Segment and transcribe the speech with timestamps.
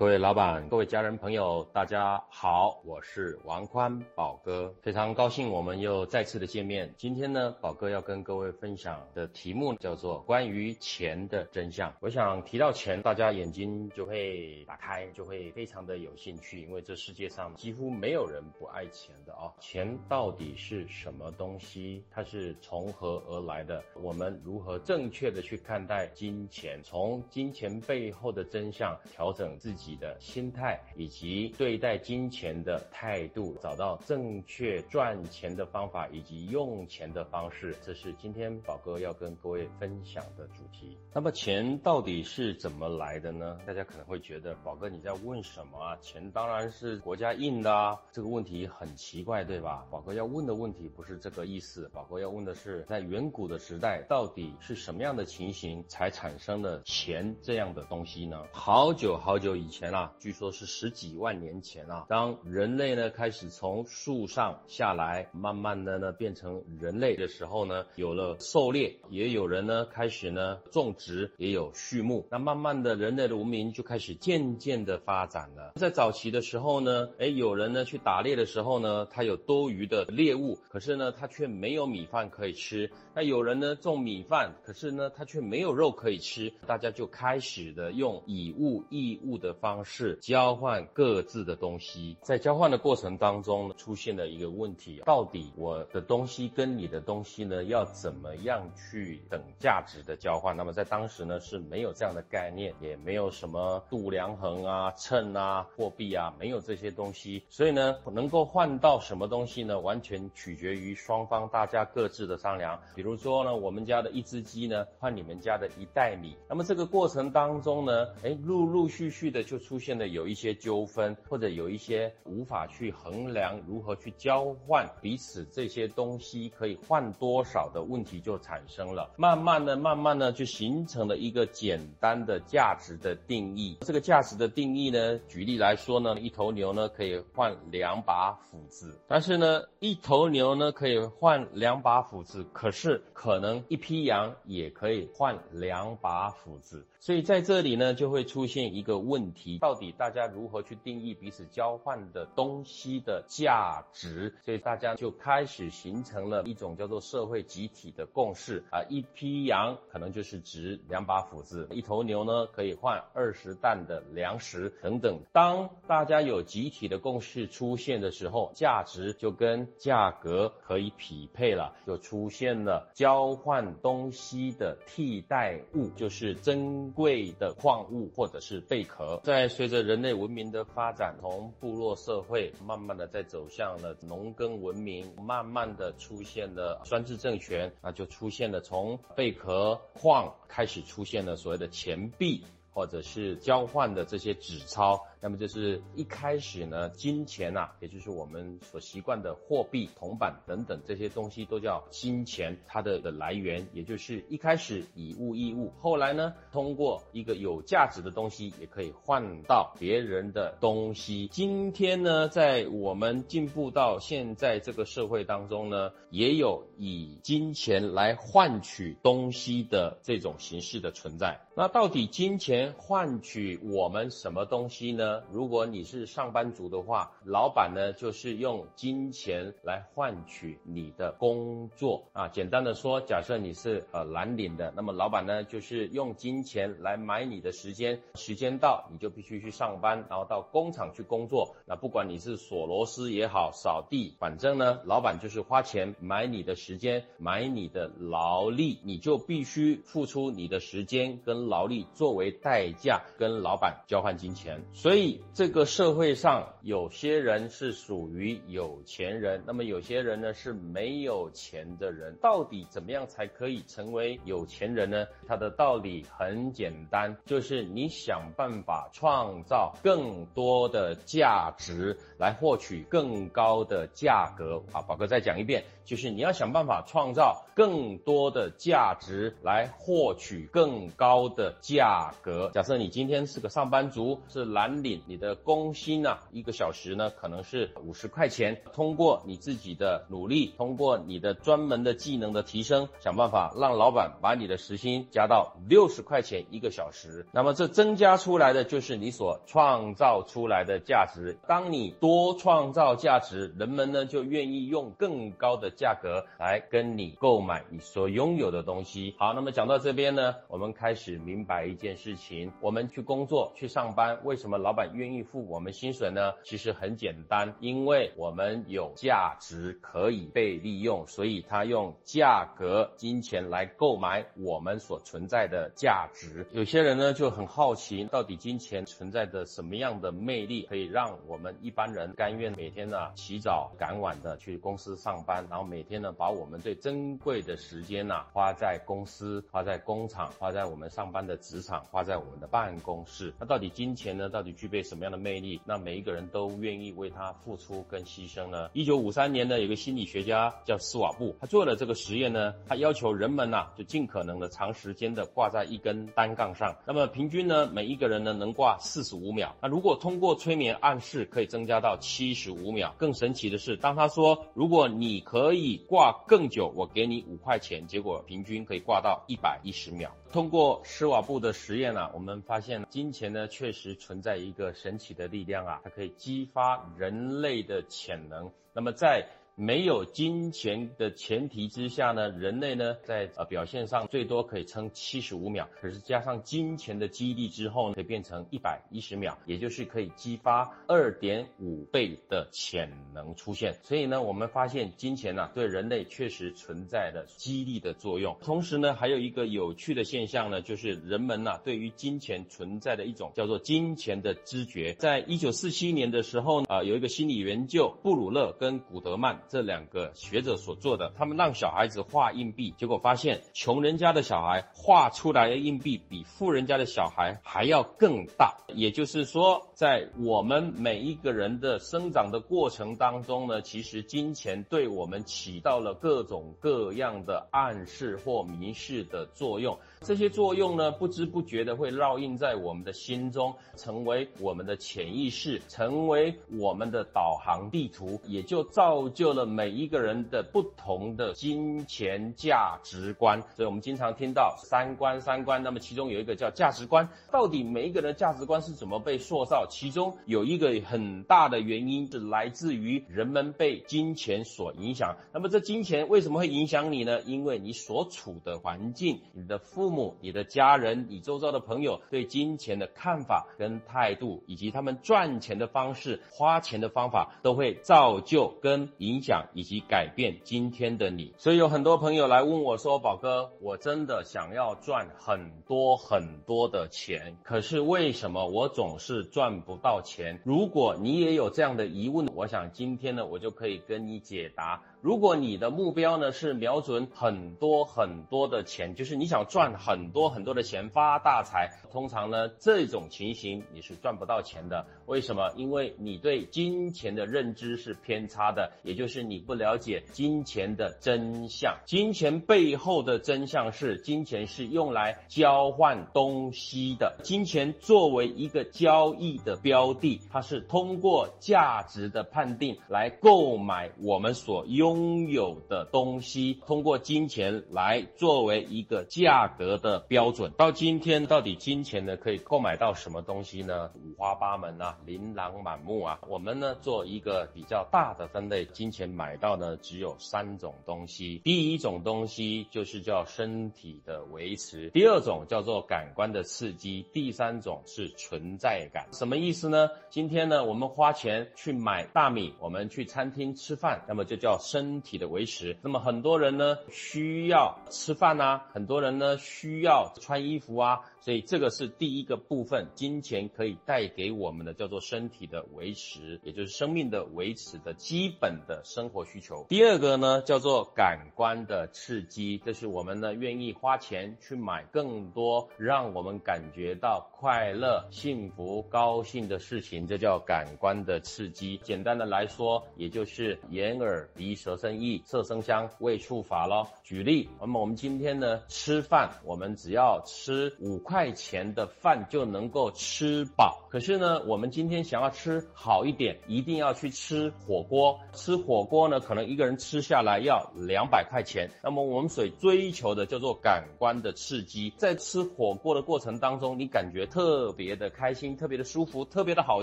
[0.00, 6.90] 各位老板、各位家人朋友，大家好，我是王宽宝哥，非常高兴我们又再次的见面。
[6.96, 11.94] 今天呢，宝哥要跟各位分享的题目叫做关于钱的真相。
[12.00, 19.52] 我想提到钱，大家眼睛就会打开，就会非常的有兴趣，因为这世界上几乎没有人不爱钱的啊。
[19.60, 22.02] 钱到底是什么东西？
[22.10, 23.84] 它是从何而来的？
[24.00, 26.80] 我们如何正确的去看待金钱？
[26.82, 40.98] 从金钱背后的真相，调整自己的心态以及对待金钱的态度，找到正确赚钱的方法以及用钱的方式，这是今天宝哥要跟各位分享的主题。
[41.12, 43.58] 那么钱到底是怎么来的呢？
[43.66, 45.96] 大家可能会觉得宝哥你在问什么啊？
[46.00, 49.86] 钱当然是国家印的啊，这个问题很奇怪，对吧？
[49.90, 58.44] 宝哥要问的问题不是这个意思，宝哥要问的是，在远古的时代，到底是什么样的情形才产生了钱这样的东西呢？
[58.52, 75.72] 好久好久以前前啊，据说是十几万年前啊，当人类呢开始从树上下来，慢慢的呢变成人类的时候呢，有了狩猎，也有人呢开始呢种植，也有畜牧，那慢慢的人类的文明就开始渐渐的发展了。
[75.76, 82.90] 在早期的时候呢，哎，有人呢去打猎的时候呢，他有多余的猎物，可是呢他却没有米饭可以吃。
[83.14, 92.16] 那有人呢种米饭，可是呢他却没有肉可以吃，大家就开始的用以物易物的方方式交换各自的东西。
[92.22, 100.56] 在交换的过程当中，出现了一个问题：到底我的东西跟你的东西呢，要怎么样去等价值的交换？
[100.56, 112.80] 那么在当时呢是没有这样的概念，也没有什么度量衡啊、秤啊、货币啊，没有这些东西，所以呢能够换到什么东西呢，完全取决于双方大家各自的商量。
[112.96, 129.12] 比如说呢，我们家的一只鸡呢换你们家的一袋米，那么这个过程当中呢，哎，陆陆续续的就出现了有一些纠纷，或者有一些无法去衡量如何去交换彼此这些东西可以换多少的问题就产生了。
[129.16, 133.76] 慢慢的、慢慢的就形成了一个简单的价值的定义。
[133.82, 143.02] 这个价值的定义呢，举例来说呢，一头牛呢可以换两把斧子，但是呢，一头牛呢可以换两把斧子，可是。
[143.20, 154.34] 可能一批羊也可以换两把斧子，所以在这里呢就会出现一个问题：到底大家如何去定义彼此交换的东西的价值？
[154.42, 165.20] 所以大家就开始形成了一种叫做社会集体的共识啊，一批羊可能就是值两把斧子，一头牛呢可以换二十担的粮食等等。
[165.32, 172.90] 当大家有集体的共识出现的时候，价值就跟价格可以匹配了，就出现了。
[172.94, 179.20] 交换东西的替代物就是珍贵的矿物或者是贝壳。
[179.30, 192.42] 在随着人类文明的发展，从部落社会慢慢的在走向了农耕文明，慢慢的出现了专制政权，那就出现了从贝壳矿开始出现了所谓的钱币，
[192.72, 195.00] 或者是交换的这些纸钞。
[195.22, 211.28] 那么就是一开始呢，金钱呐，也就是我们所习惯的货币、铜板等等这些东西都叫金钱，它的的来源也就是一开始以物易物，后来呢，通过一个有价值的东西也可以换到别人的东西。
[211.30, 221.40] 今天呢，在我们进步到现在这个社会当中呢，也有以金钱来换取东西的这种形式的存在。
[221.54, 225.09] 那到底金钱换取我们什么东西呢？
[225.32, 232.28] 如果你是上班族的话，老板呢就是用金钱来换取你的工作啊。
[232.28, 241.56] 简单的说，假设你是呃蓝领的，那么老板呢就是用金钱来买你的时间，时间到你就必须去上班，然后到工厂去工作。
[241.66, 254.62] 那不管你是锁螺丝也好，扫地，反正呢，老板就是花钱买你的时间，买你的劳力，你就必须付出你的时间跟劳力作为代价，跟老板交换金钱。
[254.72, 254.99] 所以。
[255.00, 262.14] 以这个社会上有些人是属于有钱人，那么有些人呢是没有钱的人。
[262.20, 265.06] 到底怎么样才可以成为有钱人呢？
[265.26, 274.62] 它的道理很简单，就是你想办法创造更多的价值，来获取更高的价格。
[274.72, 282.50] 啊，宝哥再讲一遍，就是你要想办法创造更多的价值，来获取更高的价格。
[282.52, 284.89] 假设你今天是个上班族，是蓝领。
[285.06, 288.62] 你的工薪啊，一个小时呢可能是五十块钱。
[288.72, 297.26] 通过你自己的努力，通过你的专门的技能的提升，想办法让老板把你的时薪加到六十块钱一个小时。
[297.32, 301.36] 那么这增加出来的就是你所创造出来的价值。
[301.46, 309.14] 当你多创造价值，人们呢就愿意用更高的价格来跟你购买你所拥有的东西。
[309.18, 316.34] 好，那么讲到这边呢，我们开始明白一件事情：我们去工作、去上班，为什么老板愿意付我们薪水呢？
[316.42, 326.46] 其实很简单，因为我们有价值可以被利用，所以他用价格、金钱来购买我们所存在的价值。
[326.52, 343.32] 有些人呢就很好奇，到底金钱存在着什么样的魅力，可以让我们一般人甘愿每天呢起早赶晚的去公司上班，然后每天呢把我们最珍贵的时间呢花在公司、花在工厂、花在我们上班的职场、花在我们的办公室。
[343.38, 345.58] 那到底金钱呢，到底具备什么样的魅力？
[345.64, 348.68] 那每一个人都愿意为他付出跟牺牲呢？
[348.74, 359.56] 一九五三年呢，有个心理学家叫斯瓦布，他做了这个实验呢，他要求人们呐就尽可能的长时间的挂在一根单杠上，那么平均呢每一个人呢能挂四十五秒。
[359.62, 362.94] 那如果通过催眠暗示可以增加到七十五秒。
[362.98, 370.14] 更神奇的是，当他说如果你可以挂更久，我给你五块钱，结果平均可以挂到一百一十秒。
[370.32, 378.48] 通过施瓦布的实验呢，我们发现金钱呢确实存在一个神奇的力量啊，它可以激发人类的潜能。
[378.72, 393.74] 那么在没有金钱的前提之下呢，人类呢在呃表现上最多可以撑七十五秒，可是加上金钱的激励之后呢，可以变成一百一十秒，也就是可以激发二点五倍的潜能出现。
[393.82, 398.38] 所以呢，我们发现金钱呢对人类确实存在的激励的作用。
[398.40, 404.94] 同时呢，还有一个有趣的现象呢，就是人们呢对于金钱存在的一种叫做金钱的知觉。
[404.94, 409.39] 在一九四七年的时候呢啊，有一个心理研究，布鲁勒跟古德曼。
[409.48, 418.56] 这两个学者所做的，他们让小孩子画硬币，结果发现穷人家的小孩画出来的硬币比富人家的小孩还要更大。
[418.74, 429.78] 也就是说，在我们每一个人的生长的过程当中呢，其实金钱对我们起到了各种各样的暗示或明示的作用。
[430.06, 443.42] 这些作用呢，不知不觉的会烙印在我们的心中，成为我们的潜意识，成为我们的导航地图，也就造就了每一个人的不同的金钱价值观。
[443.54, 447.06] 所以我们经常听到三观，三观，那么其中有一个叫价值观。
[447.30, 449.66] 到底每一个人的价值观是怎么被塑造？
[449.68, 455.14] 其中有一个很大的原因是来自于人们被金钱所影响。
[455.34, 457.20] 那么这金钱为什么会影响你呢？
[457.20, 459.89] 因为你所处的环境，你的父。
[459.90, 471.34] 父母、你的家人、你周遭的朋友对金钱的看法跟态度，以及他们赚钱的方式、花钱的方法，都会造就跟影响以及改变今天的你。
[471.38, 484.84] 所以有很多朋友来问我说：“宝哥，我真的想要赚很多很多的钱，可是为什么我总是赚不到钱？”如果你也有这样的疑问，我想今天呢，我就可以跟你解答。
[485.02, 494.84] 如果你的目标呢是瞄准很多很多的钱，就是你想赚很多很多的钱发大财，通常呢这种情形你是赚不到钱的。
[495.06, 495.50] 为什么？
[495.56, 501.78] 因为你对金钱的认知是偏差的，也就是你不了解金钱的真相。
[501.86, 507.16] 金钱背后的真相是，金钱是用来交换东西的。
[507.22, 514.89] 金钱作为一个交易的标的，它是通过价值的判定来购买我们所拥。
[514.90, 520.50] 拥有的东西，通过金钱来作为一个价格的标准。
[520.56, 523.88] 到今天，到底金钱呢可以购买到什么东西呢？
[523.94, 526.18] 五花八门啊，琳琅满目啊。
[526.28, 531.40] 我们呢做一个比较大的分类，金钱买到呢只有三种东西。
[531.44, 539.06] 第一种东西就是叫身体的维持，第二种叫做感官的刺激，第三种是存在感。
[539.12, 539.88] 什么意思呢？
[540.10, 544.79] 今天呢我们花钱去买大米，我们去餐厅吃饭，那么就叫身。
[544.80, 551.00] 身体的维持，那么很多人呢需要吃饭啊，很多人呢需要穿衣服啊。
[551.20, 559.66] 所以这个是第一个部分，金钱可以带给我们的叫做身体的维持，也就是生命的维持的基本的生活需求。
[559.68, 571.78] 第二个呢叫做感官的刺激，这是我们呢愿意花钱去买更多让我们感觉到快乐、幸福、高兴的事情，这叫感官的刺激。
[571.82, 576.88] 简单的来说，也就是眼耳鼻舌身意、色声香味触法咯。
[577.10, 581.00] 举例，那么我们今天呢吃饭，我们只要吃五。
[581.10, 583.88] 块钱的饭就能够吃饱。
[583.90, 588.20] 可是呢，我们今天想要吃好一点，一定要去吃火锅。
[588.32, 591.68] 吃火锅呢，可能一个人吃下来要两百块钱。
[591.82, 599.82] 那么我们所追求的叫做感官的刺激，在吃火锅的过程当中，你感觉特别的开心，特别的舒服，特别的好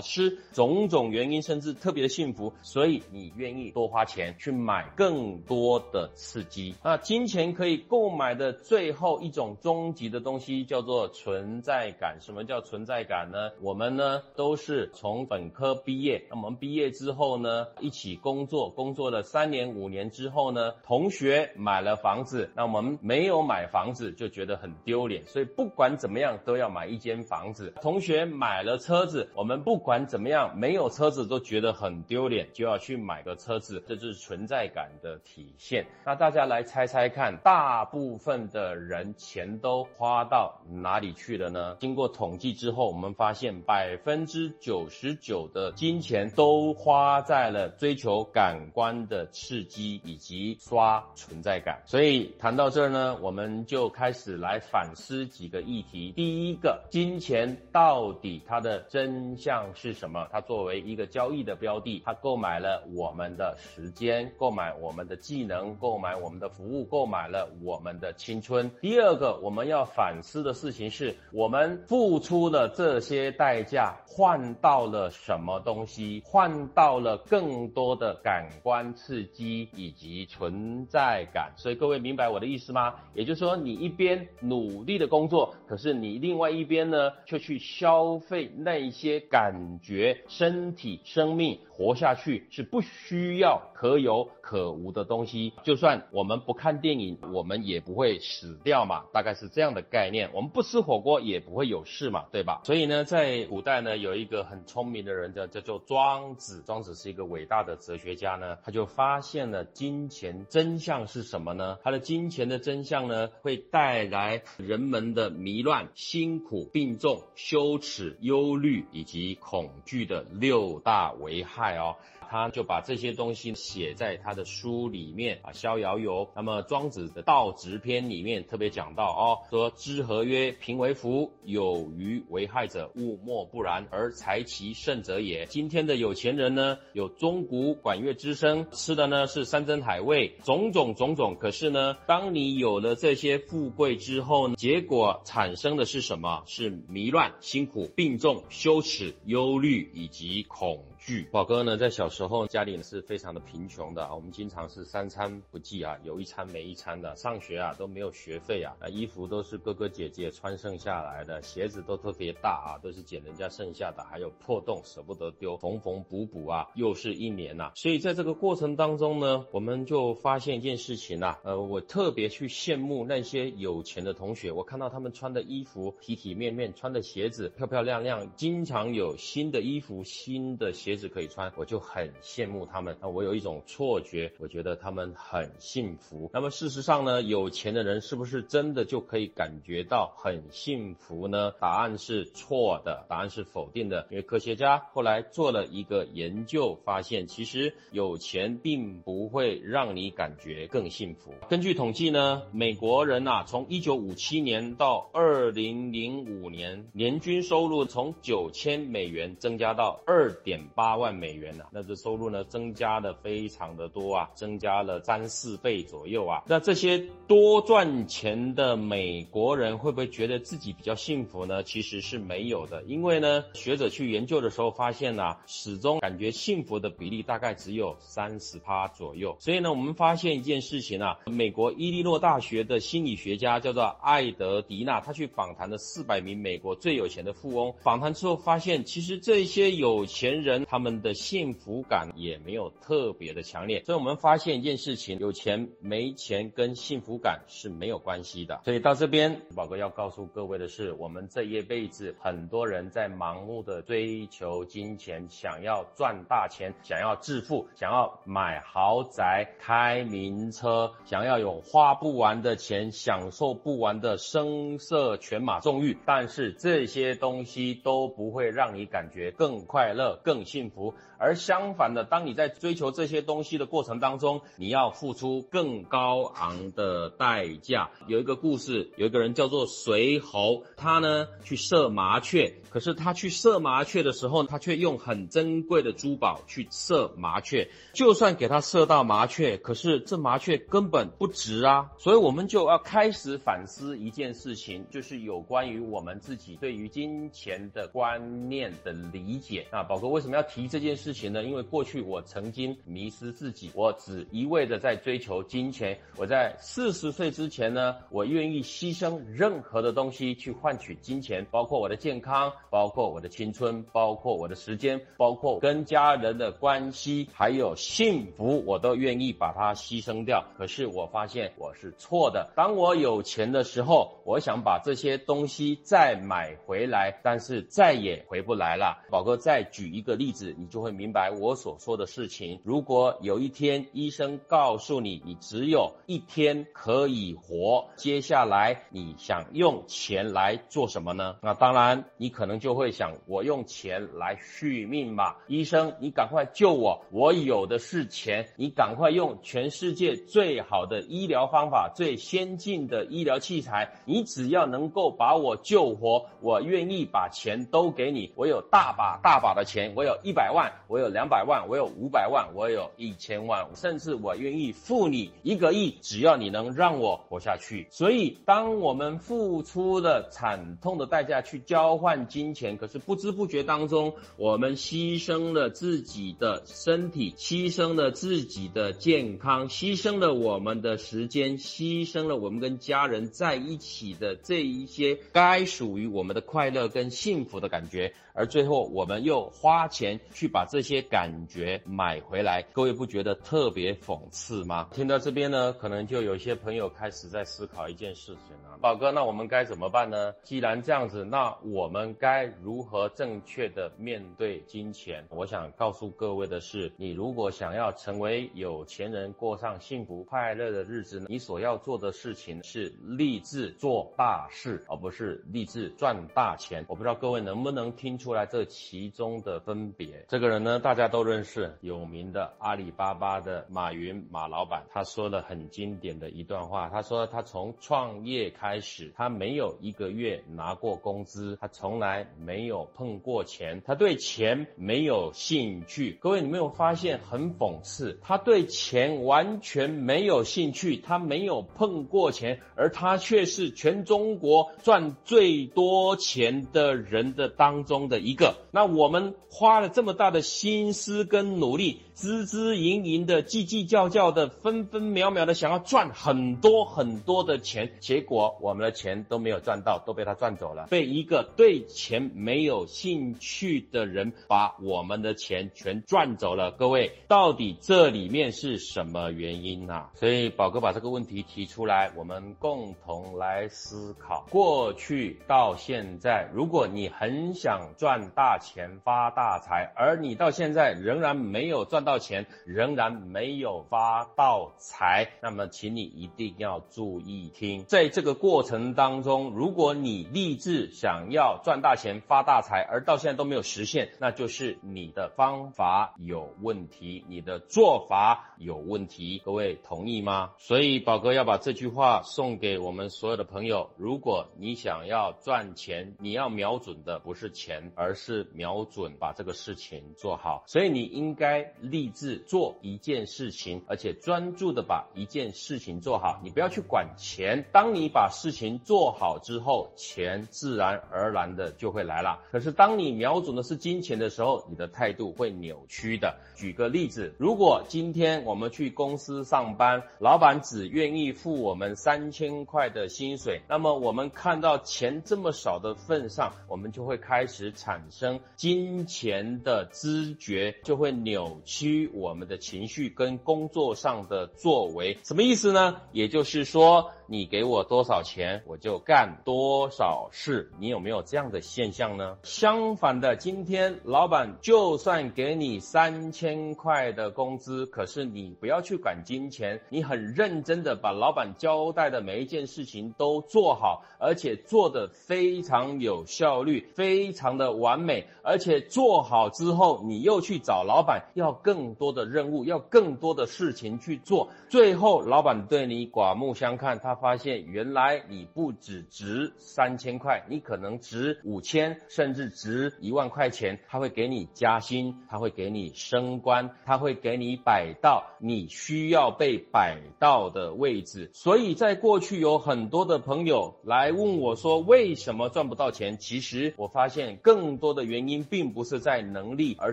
[0.00, 6.74] 吃，种种原因甚至特别的幸福，所以你愿意多花钱去买更多的刺激。
[6.82, 12.18] 那今金钱可以购买的最后一种终极的东西叫做存在感。
[12.20, 13.50] 什么叫存在感呢？
[13.60, 27.74] 我们呢都是从本科毕业，那我们毕业之后呢一起工作，工作了三年五年之后呢，同学买了房子，那我们没有买房子就觉得很丢脸，所以不管怎么样都要买一间房子。
[27.82, 35.84] 同学买了车子，我们不管怎么样没有车子都觉得很丢脸，就要去买个车子，这就是存在感的体现。
[36.06, 41.76] 那大家来猜猜看，大部分的人钱都花到哪里去了呢？
[41.80, 51.82] 经过统计之后，我们发现百分之九十九的金钱都花在了追求感官的刺激以及刷存在感。
[51.86, 56.12] 所以谈到这儿呢，我们就开始来反思几个议题。
[56.12, 60.26] 第一个，金钱到底它的真相是什么？
[60.30, 68.68] 它作为一个交易的标的，它购买了我们的时间，购买我们的技能，购买我们的服务，购购买了我们的青春。
[68.80, 76.20] 第二个，我们要反思的事情是我们付出了这些代价，换到了什么东西？
[76.24, 81.52] 换到了更多的感官刺激以及存在感。
[81.56, 82.96] 所以各位明白我的意思吗？
[83.14, 95.52] 也就是说，你一边努力的工作，可是你另外一边呢，却去消费那些感觉、身体、生命活下去是不需要可有可无的东西。
[95.62, 100.30] 就算我们不看电影，我们也不会死掉嘛，大概是这样的概念。
[100.34, 102.62] 我们不吃火锅也不会有事嘛，对吧？
[102.64, 106.64] 所以呢，在古代呢，有一个很聪明的人叫叫做庄子。
[106.66, 111.78] 庄子是一个伟大的哲学家呢，他就发现了金钱真相是什么呢？
[111.84, 121.96] 他的金钱的真相呢，会带来人们的迷乱、辛苦、病重、羞耻、忧虑以及恐惧的六大危害哦。
[122.30, 126.26] 他就把这些东西写在他的书里面啊，《逍遥游》。
[126.36, 141.34] 那么庄子的《道直篇》里面特别讲到哦，说知和曰：“贫为福，有余为害者，物莫不然，而财其胜者也。”今天的有钱人呢，有钟鼓管乐之声，吃的呢是山珍海味，种种种种。
[141.40, 146.42] 可是呢，当你有了这些富贵之后呢，结果产生的是什么？
[146.44, 150.84] 是迷乱、辛苦、病重、羞耻、忧虑以及恐。
[151.30, 167.72] 宝哥呢，在小时候家里是非常的贫穷的啊，我们经常是三餐不继啊，有一餐没一餐的，上学啊都没有学费啊，啊衣服都是哥哥姐姐穿剩下来的，鞋子都特别大啊，都是捡人家剩下的，还有破洞舍不得丢，缝缝补补啊，又是一年呐。
[167.74, 180.97] 所以在这个过程当中呢，我们就发现一件事情呐，呃，我特别去羡慕那些有钱的同学，我看到他们穿的衣服体体面面，穿的鞋子漂漂亮亮，经常有新的衣服、新的鞋。
[180.98, 182.96] 子可以穿，我就很羡慕他们。
[183.00, 186.28] 那我有一种错觉，我觉得他们很幸福。
[186.34, 191.52] 那么事实上呢，有钱的人是不是真的就可以感觉到很幸福呢？
[191.60, 194.06] 答案是错的，答案是否定的。
[194.10, 201.32] 因为科学家后来做了一个研究，发现其实有钱并不会让你感觉更幸福。
[201.48, 210.87] 根据统计呢，美国人呐，从一九五七年到二零零五年，年均收入从九千美元增加到二点八。
[210.88, 216.42] 八万美元呢，那这收入呢增加的非常的多啊，增加了三四倍左右啊。
[216.46, 221.62] 那这些多赚钱的美国人会不会觉得自己比较幸福呢？
[221.62, 229.36] 其实是没有的，因为呢，学者去研究的时候发现呢，始终感觉幸福的比例大概只有三十趴左右。
[229.40, 240.77] 所以呢，我们发现一件事情啊，美国伊利诺大学的心理学家叫做艾德迪娜，他去访谈了四百名美国最有钱的富翁，访谈之后发现，其实这些有钱人他。
[240.78, 248.60] 他们的幸福感也没有特别的强烈，所以我们发现一件事情：有钱没钱跟幸福感是没有关系的。
[248.64, 270.57] 所以到这边，宝哥要告诉各位的是，我们这一辈子很多人在盲目的追求金钱，想要赚大钱，想要致富，想要买豪宅、开名车，想要有花不完的钱，享受不完的声色犬马纵欲，但是这些东西都不会让你感觉更快乐、更幸。
[270.58, 277.90] 幸福，而相反的，当你在追求这些东西的过程当中，你要付出更高昂的代价。
[278.08, 287.68] 有一个故事，有一个人叫做随侯，他呢去射麻雀，可是他去射麻雀的时候，他却用很珍贵的珠宝去射麻雀。
[287.92, 291.92] 就算给他射到麻雀，可是这麻雀根本不值啊。
[291.98, 299.66] 所以我们就要开始反思一件事情，就是有关于我们自己对于金钱的观念的理解。
[299.70, 301.44] 那宝哥为什么要提这件事情呢？
[301.44, 305.98] 因为过去我曾经迷失自己，我只一味的在追求金钱。
[306.16, 320.44] 我在四十岁之前呢，我愿意牺牲任何的东西去换取金钱，包括我的健康，包括我的青春，包括我的时间，包括跟家人的关系，还有幸福，我都愿意把它牺牲掉。
[320.56, 322.50] 可是我发现我是错的。
[322.56, 329.04] 当我有钱的时候，我想把这些东西再买回来，但是再也回不来了。
[329.10, 332.60] 宝哥再举一个例子你就会明白我所说的事情。
[332.64, 341.36] 如果有一天医生告诉你，你只有一天可以活，接下来你想用钱来做什么呢？
[341.42, 345.38] 那当然，你可能就会想，我用钱来续命吧。
[345.46, 358.32] 医生，你赶快救我，我有的是钱，你赶快用全世界最好的医疗方法、最先进的医疗器材，你只要能够把我救活，我愿意把钱都给你。
[358.36, 367.86] 我有大把大把的钱，我有一百万，我有两百万，我有五百万，我有一千万，甚至我愿意付你一个亿，只要你能让我活下去。
[367.90, 388.12] 所以，当我们付出了惨痛的代价去交换金钱，可是不知不觉当中，我们牺牲了自己的身体，牺牲了自己的健康，牺牲了我们的时间，牺牲了我们跟家人在一起的这一些该属于我们的快乐跟幸福的感觉。
[388.34, 394.88] 而最后，我们又花钱去把这些感觉买回来，各位不觉得特别讽刺吗？
[394.92, 400.34] 听到这边呢，可能就有些朋友开始在思考一件事情了，宝哥，那我们该怎么办呢？
[400.42, 405.24] 既然这样子，那我们该如何正确的面对金钱？
[405.30, 416.84] 我想告诉各位的是，你如果想要成为有钱人，过上幸福快乐的日子，你所要做的事情是立志做大事，而不是立志赚大钱。
[416.88, 418.18] 我不知道各位能不能听。
[418.18, 436.18] 出来这其中的分别，这个人呢，大家都认识，有名的阿里巴巴的马云马老板，他说了很经典的一段话，他说他从创业开始，他没有一个月拿过工资，他从来没有碰过钱，他对钱没有兴趣。
[436.20, 438.18] 各位，你没有发现很讽刺？
[438.22, 448.18] 他对钱完全没有兴趣，他没有碰过钱，而他却是全中国赚最多钱的人的当中的。
[448.18, 452.02] 一个，那我们花了这么大的心思跟努力。
[452.20, 466.72] 孜孜营营的，叽叽叫叫的，分分秒秒的想要赚很多很多的钱，结果我们的钱都没有赚到，都被他赚走了，被一个对钱没有兴趣的人把我们的钱全赚走了。
[466.72, 470.06] 各位，到底这里面是什么原因呢？
[470.14, 474.44] 所以宝哥把这个问题提出来，我们共同来思考。
[474.50, 482.07] 过去到现在，如果你很想赚大钱发大财，而你到现在仍然没有赚。
[482.07, 499.42] 到到钱仍然没有发到财，那么请你一定要注意听，在这个过程当中，如果你立志想要赚大钱发大财，而到现在都没有实现，那就是你的方法有问题，你的做法有问题。
[499.44, 500.52] 各位同意吗？
[500.56, 510.64] 所以宝哥要把这句话送给我们所有的朋友：如果你想要赚钱，你要瞄准的不是钱，而是瞄准把这个事情做好。
[510.66, 511.97] 所以你应该立。
[511.98, 516.40] 立志做一件事情，而且专注的把一件事情做好。
[516.44, 522.38] 你不要去管钱，当你把事情做好之后，钱自然而然的就会来了。
[522.52, 526.38] 可是当你瞄准的是金钱的时候，你的态度会扭曲的。
[526.54, 541.87] 举个例子，如果今天我们去公司上班，老板只愿意付我们三千块的薪水，那么我们看到钱这么少的份上，我们就会开始产生金钱的知觉，就会扭曲。
[542.12, 545.96] 我们的情绪跟工作上的作为，什么意思呢？
[546.12, 547.10] 也就是说。
[547.30, 550.72] 你给我多少钱，我就干多少事。
[550.80, 552.38] 你有没有这样的现象呢？
[552.42, 591.30] 相反的，今天老板就算给你三千块的工资，可是你不要去管金钱，你很认真的把老板交代的每一件事情都做好，而且做的非常有效率，非常的完美，而且做好之后，你又去找老板要更多的任务，要更多的事情去做，最后老板对你刮目相看，他发现原来你不只值三千块，你可能值五千，甚至值一万块钱，他会给你加薪，他会给你升官，他会给你摆到你需要被摆到的位置。
[591.34, 596.16] 所以在过去有很多的朋友来问我说，为什么赚不到钱？
[596.18, 599.92] 其实我发现更多的原因并不是在能力，而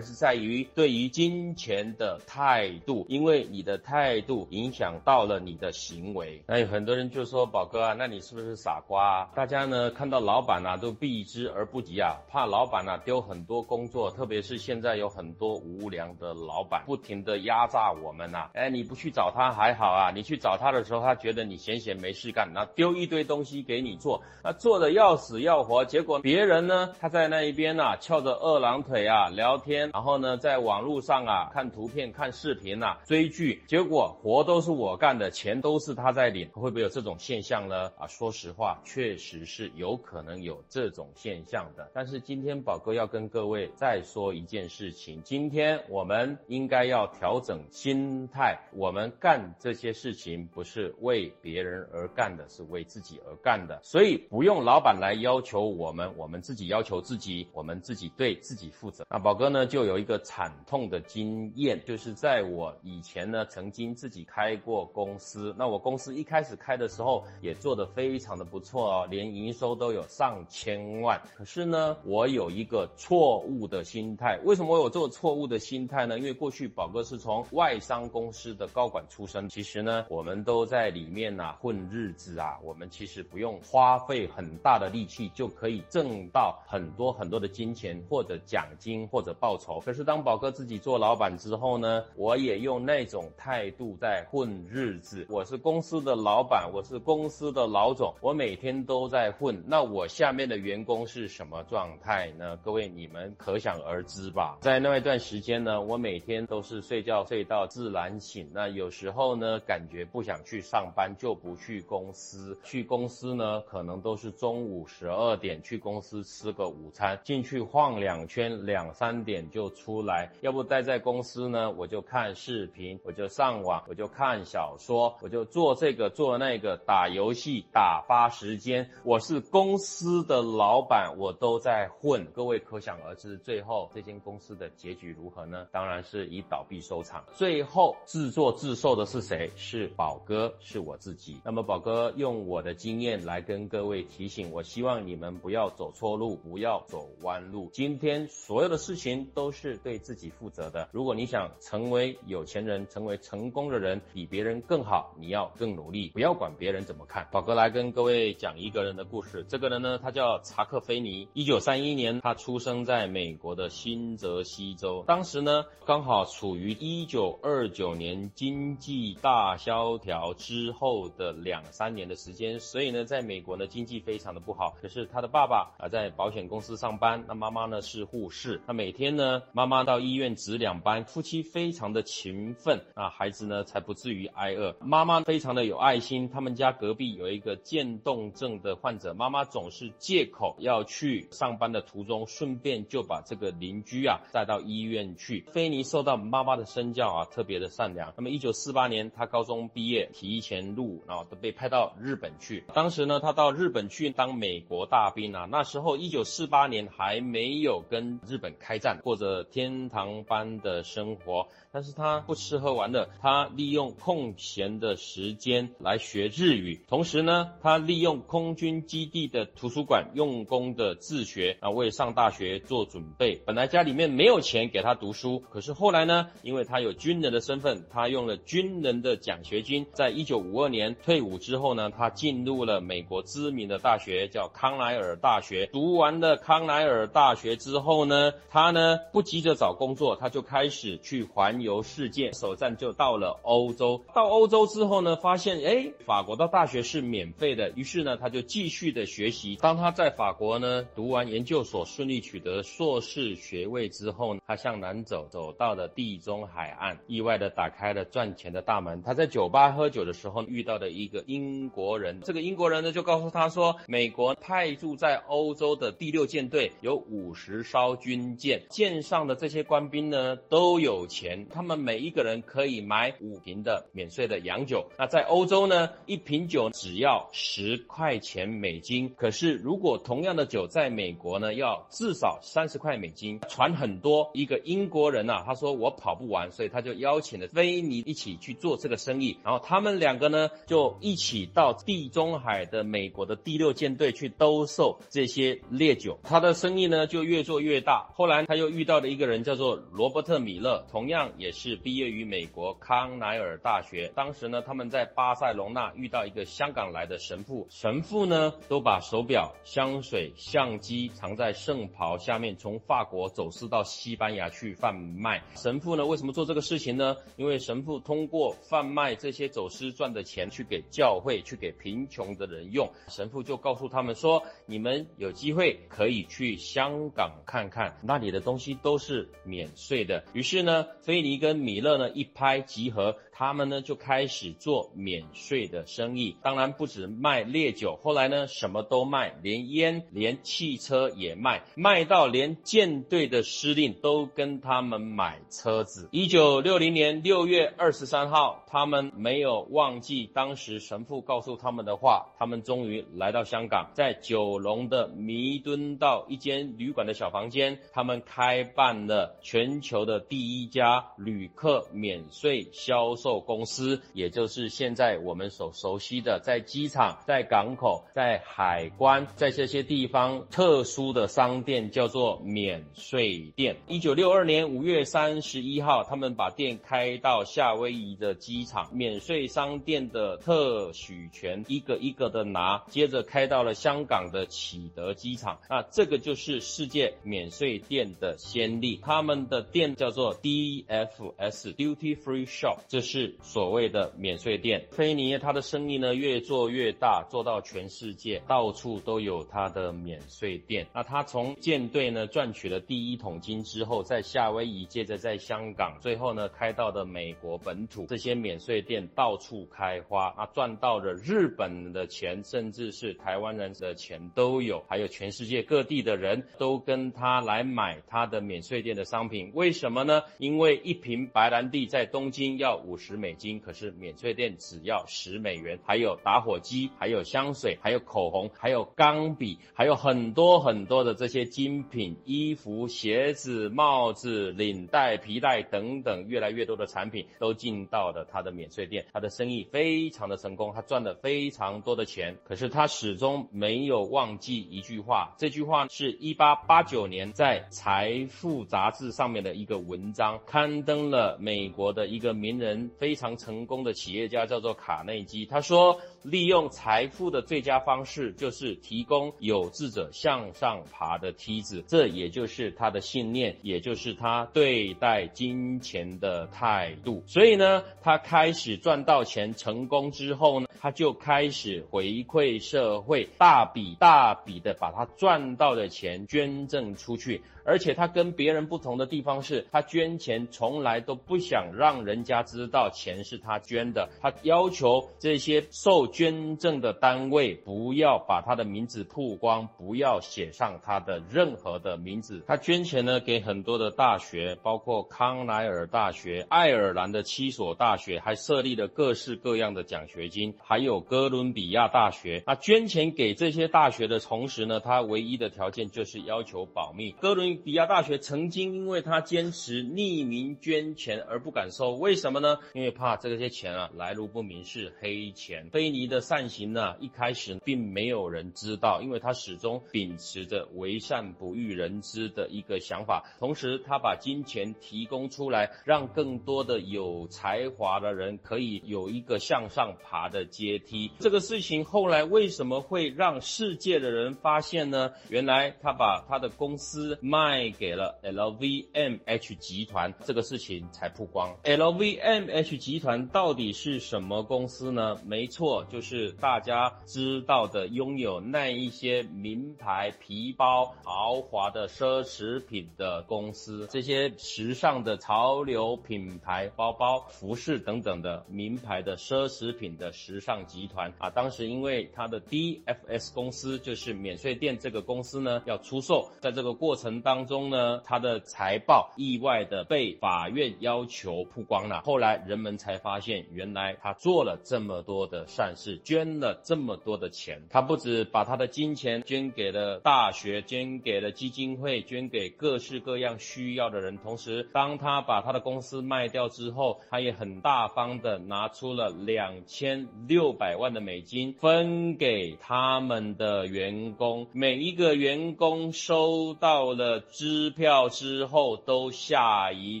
[0.00, 6.42] 是在于对于金钱的态度，因为你的态度影响到了你的行为。
[6.46, 9.20] 那有很多人就说，宝哥啊，那你是不是傻瓜？
[9.20, 9.28] 啊？
[9.34, 18.50] 大家呢看到老板啊都避之而不及啊，怕老板啊丢很多工作，特别是现在有很多无良的老板不停的压榨我们呐。
[18.52, 37.92] 哎，你不去找他还好啊，你去找他的时候，他觉得你闲闲没事干，那丢一堆东西给你做，那做的要死要活，结果别人呢他在那一边呐翘着二郎腿啊聊天，然后呢在网络上啊看图片看视频呐追剧，结果活都是我干的，钱都是他在领，会不会有这种现象呢？
[37.96, 41.88] 啊，说实话，确实是有可能有这种现象的。
[41.94, 59.06] 但是今天宝哥要跟各位再说一件事情，今天我们应该要调整心态，我们干这些事情不是为别人而干的，是为自己而干的，所以不用老板来要求我们，我们自己要求自己，我们自己对自己负责。
[59.08, 71.20] 那宝哥呢，就有一个惨痛的经验，就是在我以前呢，曾经自己开过公司，那我公司一开始开的时候也做得非常的不错哦，连营收都有上千万。
[71.36, 76.18] 可是呢，我有一个错误的心态，为什么我有这个错误的心态呢？
[76.18, 89.80] 因为过去宝哥是从外商公司的高管出身，其实呢，我们都在里面呐混日子啊，我们其实不用花费很大的力气就可以挣到很多很多的金钱或者奖金或者报酬。
[89.84, 95.26] 可是当宝哥自己做老板之后呢，我也用那种态度在混日子。
[95.28, 99.60] 我是公司的老板，我是公司的老总，我每天都在混。
[99.66, 102.56] 那我下面的员工是什么状态呢？
[102.58, 104.56] 各位你们可想而知吧。
[104.60, 108.48] 在那一段时间呢，我每天都是睡觉睡到自然醒。
[108.54, 112.56] 那有时候呢，感觉不想去上班，就不去公司。
[112.62, 120.30] 去公司呢，可能都是中午十二点去公司吃个午餐，进去晃两圈，两三点就出来。
[120.40, 128.88] 要不待在公司呢，我就看视频，我就上网，我就看小说，我就做这个做那个，打游戏打发时间。
[129.04, 132.26] 我是公司的老板，我都在混。
[132.32, 135.66] 各位可想而知，最后这间公司的结局如何呢？
[135.70, 137.22] 当然是以倒闭收场。
[137.34, 139.50] 最后自作自受的是谁？
[139.56, 141.42] 是宝哥，是我自己。
[141.44, 147.68] 那么宝哥用我的经验来跟各位提醒，我希望你们不要走错路，不要走弯路。
[147.74, 150.88] 今天所有的事情都是对自己负责的。
[150.92, 157.28] 如果你想成为有钱人，成为成功的人，比别人更好，你要更努力，不要管别人怎么看。
[157.30, 159.44] 宝哥来跟各位讲一个人的故事。
[159.48, 161.28] 这个人呢，他叫查克·菲尼。
[161.34, 165.04] 一九三一年，他出生在美国的新泽西州。
[165.06, 174.76] 当时呢，刚好处于一九二九年经济大萧条之后的两三年的时间，所以呢，在美国呢，经济非常的不好。
[174.80, 178.60] 可是他的爸爸啊，在保险公司上班，那妈妈呢是护士。
[178.66, 184.76] 那每天呢，妈妈到医院值两班，夫妻非常的勤奋，啊孩子呢才不至于挨饿。
[184.80, 195.44] 妈妈非常的有爱心，他们他们家隔壁有一个渐冻症的患者，妈妈总是借口要去上班的途中，顺便就把这个邻居啊带到医院去。
[195.50, 198.14] 菲尼受到妈妈的身教啊，特别的善良。
[198.16, 202.62] 那么一九四八年，他高中毕业，提前入，然后都被派到日本去。
[202.72, 205.48] 当时呢，他到日本去当美国大兵啊。
[205.50, 211.48] 那时候一九四八年还没有跟日本开战，过着天堂般的生活。
[211.72, 223.40] 但是他不吃喝玩乐，他利用空闲的时间来学日语，同时呢，他利用空军基地的图书馆用功的自学啊，为上大学做准备。
[223.46, 235.66] 本来家里面没有钱给他读书，可是后来呢，因为他有军人的身份，他用了军人的奖学金，在一九五二年退伍之后呢，他进入了美国知名的大学，叫康奈尔大学。
[235.72, 241.56] 读完了康奈尔大学之后呢，他呢不急着找工作，他就开始去环。
[241.56, 244.04] 游世界，首站就到了欧洲。
[244.14, 249.56] 到欧洲之后呢，发现哎，法国的大学是免费的，于是呢，他就继续的学习。
[249.62, 259.02] 当他在法国呢读完研究所，顺利取得硕士学位之后，他向南走，走到了地中海岸，意外的打开了赚钱的大门。
[259.02, 274.86] 他在酒吧喝酒的时候遇到的一个英国人，这个英国人呢就告诉他说，美国派驻在欧洲的第六舰队有五十艘军舰，舰上的这些官兵呢都有钱，他们每一个人可以买五瓶的免税的洋酒。
[274.98, 283.38] 那在欧洲呢，一一瓶酒只要十块钱美金，可是如果同样的酒在美国呢，要至少三十块美金。
[283.50, 289.38] 船很多，一个英国人呐，他说我跑不完，所以他就邀请了菲尼一起去做这个生意。
[289.44, 296.18] 然后他们两个呢，就一起到地中海的美国的第六舰队去兜售这些烈酒。
[296.22, 298.08] 他的生意呢就越做越大。
[298.14, 304.10] 后来他又遇到了一个人，叫做罗伯特米勒，同样也是毕业于美国康奈尔大学。
[304.14, 315.42] 当时呢，他们在巴塞隆纳遇遇到一个香港来的神父，神父呢都把手表、香水、相机藏在圣袍下面，从法国走私到西班牙去贩卖。
[315.56, 317.16] 神父呢为什么做这个事情呢？
[317.34, 322.88] 因为神父通过贩卖这些走私赚的钱去给教会、去给贫穷的人用。
[323.08, 333.16] 神父就告诉他们说：“你们有机会可以去香港看看，那里的东西都是免税的。”于是呢，菲尼跟米勒呢一拍即合。
[333.38, 346.08] 他们呢就开始做免税的生意，当然不止卖烈酒，后来呢什么都卖，连烟、连汽车也卖，卖到连舰队的司令都跟他们买车子。
[346.12, 363.25] 一九六零年六月二十三号，他们没有忘记当时神父告诉他们的话，他们终于来到香港，在九龙的弥敦道一间旅馆的小房间，他们开办了全球的第一家旅客免税销售。
[363.40, 373.76] 公司，也就是现在我们所熟悉的，在机场、在港口、在海关，在这些地方特殊的商店叫做免税店。
[373.88, 385.58] 一九六二年五月三十一号，他们把店开到夏威夷的机场，免税商店的特许权一个一个的拿，接着开到了香港的启德机场。
[385.68, 393.15] 那这个就是世界免税店的先例，他们的店叫做 DFS Duty Free Shop，这是。
[393.16, 400.86] 是所谓的免税店，菲尼他的生意呢越做越大，做到全世界到处都有他的免税店。
[400.92, 419.52] 那他从舰队呢赚取了第一桶金之后，在夏威夷，接着在香港，最后呢开到的美国本土，这些免税店到处开花，啊赚到了日本的钱，甚至是台湾人的钱都有，还有全世界各地的人都跟他来买他的免税店的商品。
[419.54, 420.22] 为什么呢？
[420.36, 423.05] 因为一瓶白兰地在东京要五十。
[423.06, 425.78] 十美金，可是免税店只要十美元。
[425.84, 439.06] 还有打火机，还有香水，还有口红，还有钢笔，还有很多很多的这些精品衣服、鞋子、帽子、领带、皮带等等，越来越多的产品都进到了他的免税店。
[439.12, 442.36] 他的生意非常的成功，他赚了非常多的钱。
[442.42, 452.90] 可是他始终没有忘记一句话，这句话是一八八九年在《财富》杂志上面的一个文章，刊登了美国的一个名人。
[452.98, 467.22] 非常成功的企业家叫做卡内基，他说，利用财富的最佳方式就是提供有志者向上爬的梯子，这也就是他的信念，也就是他对待金钱的态度。
[467.28, 477.40] 所以呢，他开始赚到钱成功之后呢，他就开始回馈社会，大笔大笔的把他赚到的钱捐赠出去。
[477.68, 484.08] 而且他跟别人不同的地方是，他捐钱从来都不想让人家知道钱是他捐的。
[484.20, 492.42] 他要求这些受捐赠的单位不要把他的名字曝光，不要写上他的任何的名字。
[492.46, 502.42] 他捐钱呢给很多的大学，包括康奈尔大学、爱尔兰的七所大学，还设立了各式各样的奖学金，还有哥伦比亚大学。
[502.46, 507.10] 那捐钱给这些大学的同时呢，他唯一的条件就是要求保密。
[507.10, 512.56] 哥伦比亚大学曾经因为他坚持匿名捐钱而不敢收，为什么呢？
[512.72, 515.68] 因为怕这些钱啊来路不明是黑钱。
[515.70, 523.24] 菲尼的善行呢，一开始并没有人知道，因为他始终秉持着为善不欲人知的一个想法。
[523.38, 531.12] 同时，他把金钱提供出来，让更多的有才华的人可以有一个向上爬的阶梯。
[531.20, 535.12] 这个事情后来为什么会让世界的人发现呢？
[535.28, 537.72] 原来他把他的公司卖。
[537.78, 541.54] 给了 LVMH 集团，这个事情才曝光。
[541.64, 545.16] LVMH 集团到底是什么公司呢？
[545.26, 561.30] 没错，就是大家知道的拥有那一些名牌皮包、豪华的奢侈品的公司，这些时尚的潮流品牌包包、服饰等等的名牌的奢侈品的时尚集团啊。
[561.30, 572.02] 当时因为它的 DFS 公司就是免税店这个公司呢要出售，在这个过程当中呢，它的财报意外的被法院要求曝光了。
[572.02, 577.62] 后来人们才发现，原来他做了这么多的善是，捐了这么多的钱。
[577.70, 584.16] 他不止把他的金钱捐给了大学，捐给了基金会，捐给各式各样需要的人。
[584.18, 594.46] 同时，当他把他的公司卖掉之后，他也很大方的拿出了两千六百万的美金分给他们的员工。
[594.52, 600.00] 每一个员工收到了支票之后都吓一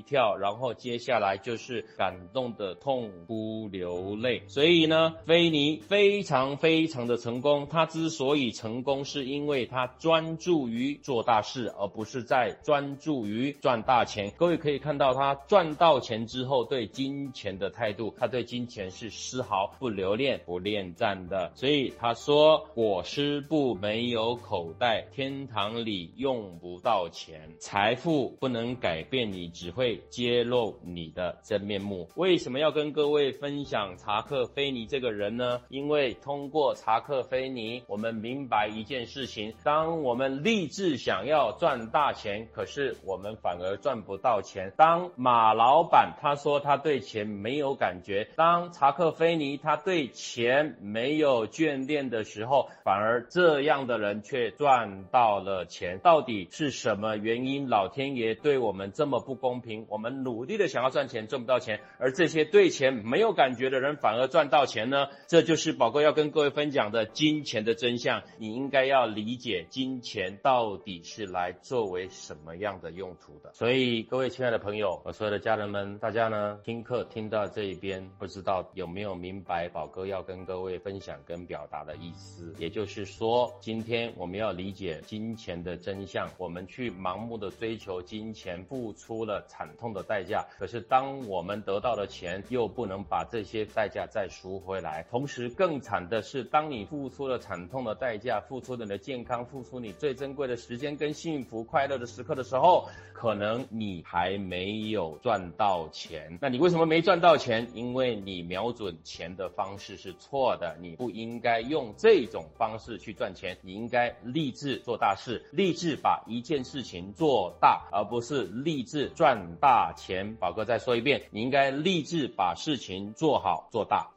[0.00, 4.42] 跳，然后接下来就是感动的痛哭流泪。
[4.46, 7.66] 所以呢，菲尼非常非常的成功。
[7.68, 14.32] 他之所以成功，是因为他专注于做大事，而不是在专注于赚大钱。
[14.36, 21.50] 各位可以看到，他赚到钱之后对金钱的态度，他对金钱是丝毫不留恋、不恋战的。
[21.54, 27.50] 所以他说：“裹尸布没有口袋，天堂里用不到钱。
[27.58, 35.55] 财富不能改变你，只会揭露你的真面目。”为什么要跟各位分享查克菲尼这个人呢？
[35.68, 44.72] 因为通过查克菲尼，我们明白一件事情：当我们立志想要赚大钱，可是我们反而赚不到钱。
[44.76, 55.98] 当马老板他说他对钱没有感觉，当查克菲尼他对钱没有眷恋的时候，反而这样的人却赚到了钱。
[56.00, 57.68] 到底是什么原因？
[57.68, 59.86] 老天爷对我们这么不公平？
[59.88, 65.08] 我们努力的想要赚钱，赚不到钱，而这些对钱没有感觉的人反而赚到钱呢？
[65.26, 68.24] 这就是宝哥要跟各位分享的金钱的真相。
[68.36, 73.52] 你应该要理解金钱到底是来作为什么样的用途的。
[73.54, 82.52] 所以，各位亲爱的朋友，我所有的家人们，大家呢听课听到这一边，不知道有没有明白宝哥要跟各位分享跟表达的意思？
[82.58, 86.28] 也就是说，今天我们要理解金钱的真相。
[86.38, 90.44] 我们去盲目的追求金钱，付出了惨痛的代价。
[90.58, 95.06] 可是，当我们得到了钱，又不能把这些代价再赎回来。
[95.08, 106.38] 同时，实更惨的是，当你付出了惨痛的代价，付出了你的健康，付出你最珍贵的时间跟幸福快乐的时刻的时候，可能你还没有赚到钱。
[106.40, 107.68] 那你为什么没赚到钱？
[107.74, 110.74] 因为你瞄准钱的方式是错的。
[110.80, 120.34] 你不应该用这种方式去赚钱，你应该立志做大事，立志把一件事情做大，而不是立志赚大钱。
[120.36, 124.15] 宝哥再说一遍，你应该立志把事情做好做大。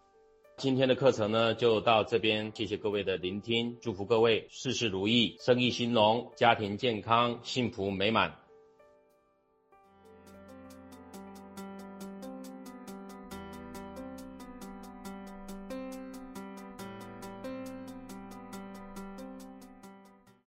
[0.60, 8.39] 今天的课程呢，就到这边，谢谢各位的聆听，祝福各位事事如意，生意兴隆，家庭健康，幸福美满。